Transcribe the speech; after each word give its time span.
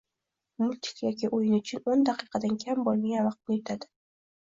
multik 0.61 1.01
yoki 1.03 1.29
o‘yin 1.37 1.57
uchun 1.57 1.83
o'n 1.95 2.05
daqiqadan 2.09 2.57
kam 2.63 2.81
bo‘lmagan 2.87 3.29
vaqtni 3.29 3.59
yutadi. 3.59 3.91